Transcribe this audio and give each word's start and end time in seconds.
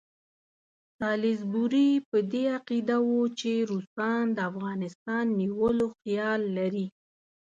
سالیزبوري 0.99 1.89
په 2.09 2.17
دې 2.31 2.43
عقیده 2.57 2.97
وو 3.07 3.21
چې 3.39 3.51
روسان 3.71 4.21
د 4.33 4.39
افغانستان 4.51 5.25
نیولو 5.39 5.87
خیال 5.99 6.41
لري. 6.57 6.87